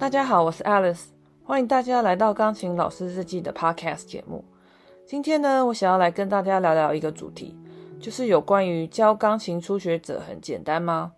[0.00, 1.02] 大家好，我是 Alice，
[1.44, 4.42] 欢迎大家来到钢琴老师日记的 Podcast 节目。
[5.04, 7.54] 今天呢，我想要来跟大家聊聊一个主题，
[8.00, 11.12] 就是有关于教钢琴初学者很简单吗？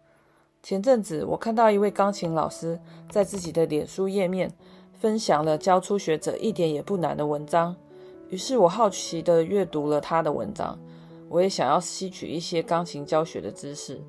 [0.65, 2.77] 前阵子我看到一位钢琴老师
[3.09, 4.51] 在自己的脸书页面
[4.93, 7.77] 分享了教初学者一点也不难的文章，
[8.31, 10.77] 于是我好奇的阅读了他的文章，
[11.29, 14.03] 我也想要吸取一些钢琴教学的知识，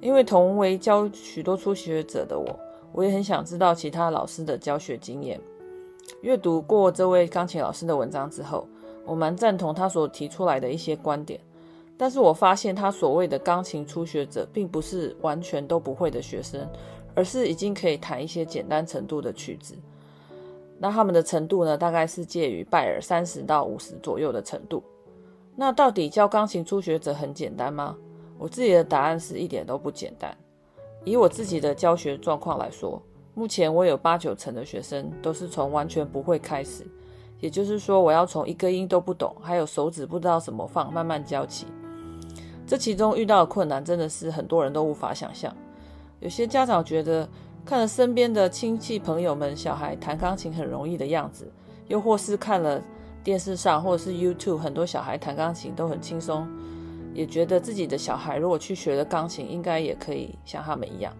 [0.00, 2.58] 因为同为教许多初学者的我。
[2.92, 5.40] 我也很想知道其他老师的教学经验。
[6.22, 8.66] 阅读过这位钢琴老师的文章之后，
[9.04, 11.38] 我蛮赞同他所提出来的一些观点。
[11.96, 16.66] 但是我发现他所谓的钢琴初学者，并不是完全都不会的学生，
[17.14, 19.74] 而是已经可以弹一些简单程度的曲子。
[20.78, 24.82] 那他们的程度呢，大概是介于拜尔三十到五十左右的程度。
[25.56, 27.96] 那到底教钢琴初学者很简单吗？
[28.38, 30.32] 我自己的答案是一点都不简单。
[31.08, 33.02] 以我自己的教学状况来说，
[33.34, 36.86] 目前我有八九成的学生都是从完全不会开始，
[37.40, 41.66] 也就是说，我要从一个音都不懂，还有手指不知道怎么放，慢慢教起。
[42.66, 45.50] 这其中遇到的困难真的是很多人都无法想象。
[46.20, 47.26] 有些家长觉得
[47.64, 51.50] 看了身边的亲戚朋友们小孩弹钢琴很容易的样子，
[51.86, 52.82] 又或是看了
[53.24, 56.46] 电视上或者是 YouTube 很多小孩弹钢琴都很轻松。
[57.18, 61.12] 也觉得自己的小孩如果去学了钢琴，应该也可以像他们一样。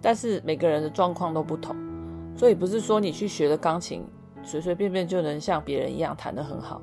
[0.00, 1.76] 但是每个人的状况都不同，
[2.34, 4.02] 所以不是说你去学了钢琴，
[4.42, 6.80] 随随便便就能像别人一样弹得很好。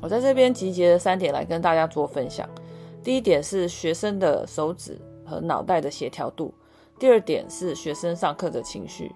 [0.00, 2.48] 我在这边集结了三点来跟大家做分享。
[3.02, 6.54] 第一点是学生的手指和脑袋的协调度；
[7.00, 9.08] 第二点是学生上课的情绪；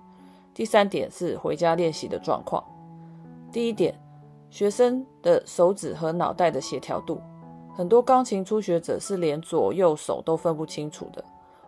[0.53, 2.65] 第三点是回家练习的状况。
[3.53, 3.95] 第一点，
[4.51, 7.21] 学生的手指和脑袋的协调度。
[7.79, 11.25] 很多钢琴初学者是连左右手都分不清楚的。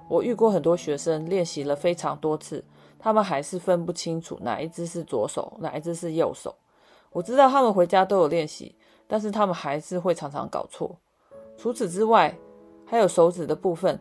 [0.09, 2.65] 我遇过很多学生练习了非常多次，
[2.99, 6.53] 他们还是分不清楚哪一只是左手，哪一只是右手。
[7.13, 8.75] 我知道他们回家都有练习，
[9.07, 10.97] 但是他们还是会常常搞错。
[11.57, 12.37] 除此之外，
[12.85, 13.97] 还有手指的部分。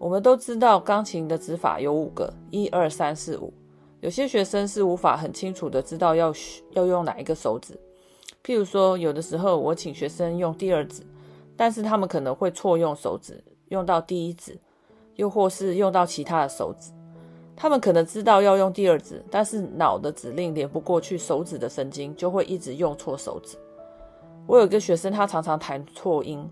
[0.00, 3.54] 我们都知道钢琴的指法有五个，一二三四五。
[4.00, 6.34] 有些学生是无法很清楚的知道要
[6.72, 7.78] 要用哪一个手指。
[8.42, 11.06] 譬如说，有的时候我请学生用第二指。
[11.56, 14.58] 但是他们可能会错用手指，用到第一指，
[15.16, 16.92] 又或是用到其他的手指。
[17.56, 23.56] 他们可能知道要用第二指，但是脑的指令连不过去手指的神经，就会一直用错手指。
[24.46, 26.44] 我有一个学生，他常常弹错音，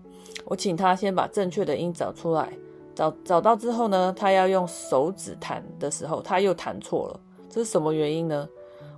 [0.45, 2.51] 我请他先把正确的音找出来，
[2.95, 7.19] 找找到之后呢，他要用手指弹的时候，他又弹错了。
[7.49, 8.47] 这是什么原因呢？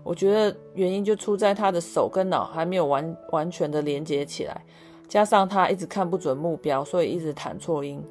[0.04, 4.64] 我觉得原因就出在他的手跟脑还没有完完全的连接起来。
[5.08, 8.04] 加上他一直看不准目标，所以一直弹错音。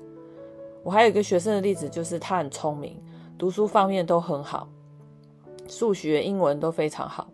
[0.83, 3.03] 我还有一个学生的例子，就是他很聪明，
[3.39, 4.69] 读书方面都很好，
[5.67, 7.27] 数学、英文都非常好，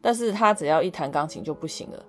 [0.00, 2.04] 但是他只要一弹钢琴就不行了。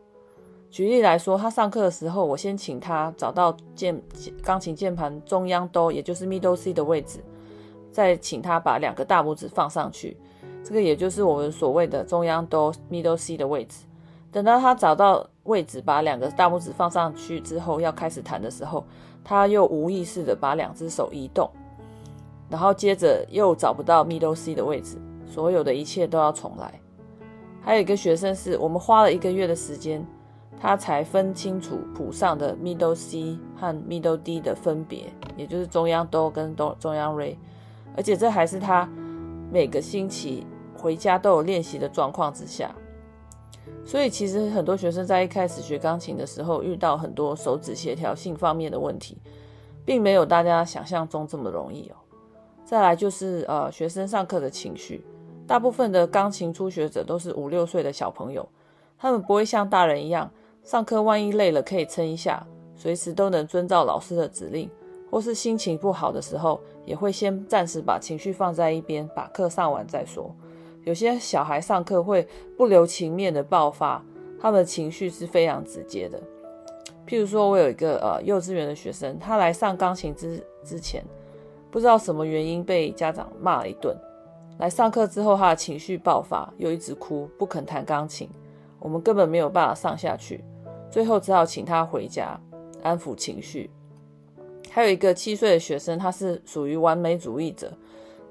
[0.70, 4.00] 举例来说，他上课的时候，我先请他找到键
[4.44, 7.20] 钢琴键盘中央哆，也就是 Middle C 的位置，
[7.92, 10.16] 再请他把两个大拇指放上去，
[10.64, 13.86] 这个也就是我们所谓的中央哆 Middle C 的位置。
[14.32, 18.86] 等到他找到位置，把两个大拇指放上去之后，要开始弹的时候，
[19.24, 21.50] 他又无意识的把两只手移动，
[22.48, 26.80] 然后接着又找不到 middle C 的位置，所有的一切都要重来。
[27.62, 30.06] 还有一个学生是我们花了一个月的时间，
[30.62, 37.36] 他才分清楚谱上的 middle C 和 middle D 的分别，也就是中央哆跟 do 中央 Re，
[37.98, 38.88] 而且这还是他
[39.52, 40.46] 每个星期
[40.78, 42.74] 回家都有练习的状况之下。
[43.86, 49.18] 所以，其实很多学生在一开始学钢琴的时候，遇到很多手指协调性方面的问题，
[49.84, 51.96] 并没有大家想象中这么容易哦。
[52.64, 55.04] 再来就是呃，学生上课的情绪，
[55.48, 58.48] 大部分的钢琴初学者都是五六岁的小朋友，
[58.98, 60.30] 他们不会像大人一样，
[60.64, 62.46] 上课万一累了可以撑一下，
[62.76, 64.70] 随时都能遵照老师的指令，
[65.10, 70.32] 或是心情不好的时候，也会先暂时把情绪放在一边，把课上完再说。
[70.90, 72.28] 有些小孩上课会
[72.58, 74.04] 不留情面的爆发，
[74.42, 76.20] 他们的情绪是非常直接的。
[77.08, 81.06] 譬如说，我有一个呃幼稚园的学生，他来上钢琴之之前，
[81.70, 83.96] 不知道什么原因被家长骂了一顿。
[84.58, 88.28] 来上课之后，他的情绪爆发，又一直哭，不肯弹钢琴。
[88.80, 90.44] 我们根本没有办法上下去，
[90.90, 92.36] 最后只好请他回家
[92.82, 93.70] 安抚情绪。
[94.72, 97.72] 还有一个七岁的学生，他是属于完美主义者，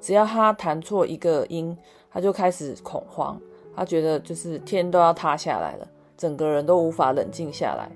[0.01, 1.79] 只要他弹错一个音。
[2.11, 3.41] 他就开始恐慌，
[3.75, 7.91] 他觉得就是天都要塌下来了，整个人都无法冷静下来，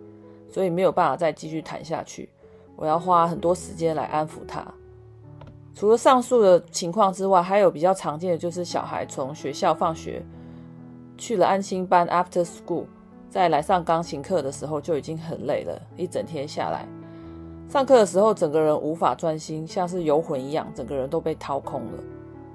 [0.49, 2.29] 所以没有办法再继续谈下去。
[2.77, 4.67] 我要花很多时间来安抚他。
[5.75, 10.23] 除了上述的情况之外，还有比较常见的就是小孩从学校放学
[11.17, 12.85] 去了安心班 （after school），
[13.31, 16.87] 再来上钢琴课的时候就已经很累了，一整天下来，
[17.71, 21.93] 上课的时候整个人无法专心，像是游魂一样，整个人都被掏空了。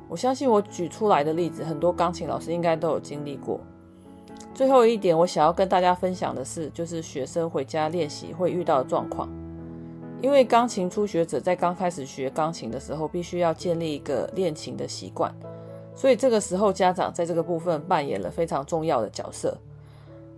[0.09, 3.59] 我相信我举出来的例子，很多钢琴老师应该都有经历过。
[4.53, 9.29] 最后一点，我想要跟大家分享的是，就是学生回家练习会遇到的状况。
[10.19, 15.31] 因为钢琴初学者在刚开始学钢琴的时候，必须要建立一个练琴的习惯，
[15.93, 19.55] 所以这个时候家长在这个部分扮演了非常重要的角色。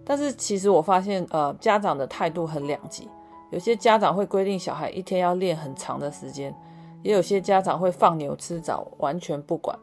[0.03, 3.07] 但是其实我发现，呃，家长的态度很两极，
[3.51, 6.53] 有些家长会规定小孩一天要练很长的时间，
[7.03, 9.77] 也有些家长会放牛吃草，完全不管，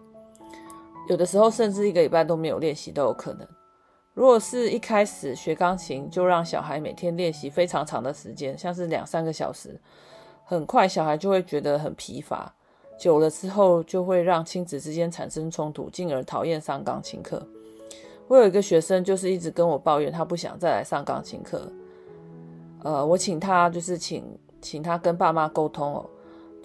[1.08, 3.46] 有的时候甚至一个礼拜都没有练习都有可能。
[4.14, 9.78] 如果是一开始学钢琴就让小孩每天练习非常长的时间，像是两三个小时，
[10.44, 12.54] 很快小孩就会觉得很疲乏，
[12.98, 17.46] 久了之后就会让亲子之间产生冲突，进而讨厌上钢琴课。
[18.26, 21.70] 我有一个学生就是一直跟我抱怨，他不想再来上钢琴课。
[22.82, 24.24] 呃，我请他就是请
[24.62, 26.10] 请他跟爸妈沟通哦，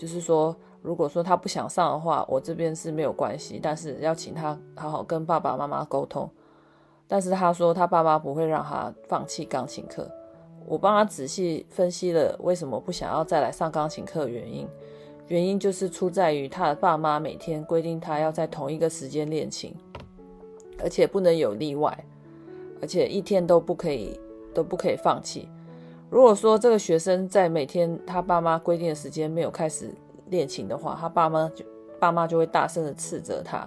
[0.02, 6.28] 就是说如果说他不想上的话，我这边是没有关系，但是要请他好好跟爸爸妈妈沟通。
[7.08, 10.10] 但是他说他爸爸不会让他放弃钢琴课。
[10.66, 14.68] 我帮他仔细分析了为什么不想要再来上钢琴课的原因，
[15.28, 19.76] 原因就是出在于他的爸妈每天规定他要在同一个时间练琴，
[20.82, 21.96] 而且不能有例外，
[22.82, 24.20] 而且一天都不可以
[24.52, 25.48] 都不可以放弃。
[26.12, 29.90] 如果说这个学生在每天他爸妈规定的时间没有开始
[30.28, 31.64] 练琴的话，他爸妈就
[32.02, 33.66] 爸妈就会大声的斥责他。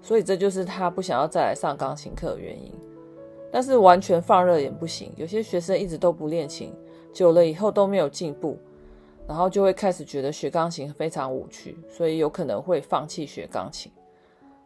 [0.00, 2.72] 所以这就是他不想要再来上钢琴课的原因，
[3.52, 5.12] 但是完全放任也不行。
[5.14, 6.72] 有些学生一直都不练琴，
[7.12, 8.58] 久了以后都没有进步，
[9.26, 13.92] 然后就会开始觉得学钢琴非常无趣，所以有可能会放弃学钢琴。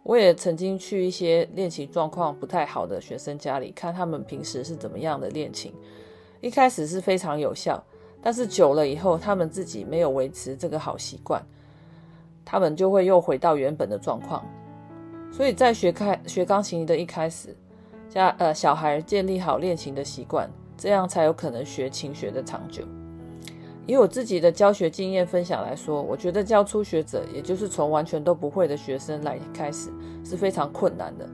[0.04, 5.74] 我也曾经去一些练琴状况不太好的学生家里，看他们平时是怎么样的练琴。
[6.42, 7.82] 一开始是非常有效，
[8.20, 11.40] 但是久了以后，他们自己没有维持这个好习惯，
[12.44, 14.44] 他们就会又回到原本的状况。
[15.30, 17.56] 所以在学开学钢琴的一开始，
[18.10, 22.82] 家呃小孩建立好练琴的习惯，这样才有可能学琴学的长久。
[23.86, 29.90] 以我自己的教学经验分享来说，我觉得教初学者，也就是从完全都不会的学生来开始，
[30.24, 31.28] 是非常困难的。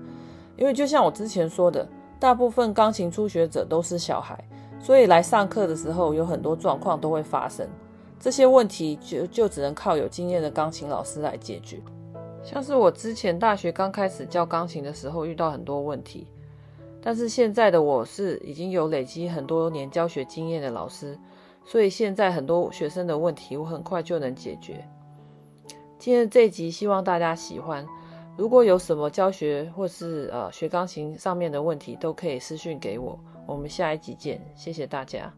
[0.57, 1.89] 因为就像我之前说的，
[2.19, 4.43] 大部分钢琴初学者都是小孩，
[4.81, 7.69] 所以来上课的时候有很多状况都会发生，
[8.19, 11.81] 这些问题就就只能靠有经验的钢琴老师来解决。
[12.43, 16.27] 像是我之前大学刚开始教钢琴的时候遇到很多问题，
[17.03, 21.19] 但是现在的我是已经有累积很多年教学经验的老师，
[21.65, 24.83] 所以现在很多学生的问题我很快就能解决。
[25.99, 27.85] 今天这一集希望大家喜欢，
[28.37, 33.19] 如果有什么教学或是呃学钢琴上面的问题，都可以私讯给我。
[33.49, 35.33] 我们下一集见，谢谢大家。